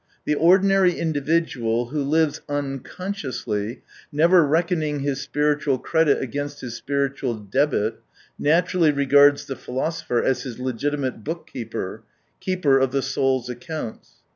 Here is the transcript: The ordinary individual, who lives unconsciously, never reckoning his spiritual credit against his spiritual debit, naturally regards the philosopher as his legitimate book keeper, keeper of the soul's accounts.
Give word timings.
The 0.25 0.33
ordinary 0.33 0.93
individual, 0.97 1.89
who 1.89 2.01
lives 2.01 2.41
unconsciously, 2.49 3.83
never 4.11 4.43
reckoning 4.47 5.01
his 5.01 5.21
spiritual 5.21 5.77
credit 5.77 6.19
against 6.23 6.61
his 6.61 6.73
spiritual 6.73 7.35
debit, 7.35 7.99
naturally 8.39 8.89
regards 8.91 9.45
the 9.45 9.55
philosopher 9.55 10.23
as 10.23 10.41
his 10.41 10.57
legitimate 10.57 11.23
book 11.23 11.45
keeper, 11.45 12.01
keeper 12.39 12.79
of 12.79 12.89
the 12.91 13.03
soul's 13.03 13.47
accounts. 13.47 14.13